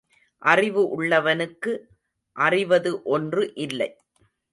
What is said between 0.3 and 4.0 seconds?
அறிவு உள்ளவனுக்கு அறிவது ஒன்று இல்லை.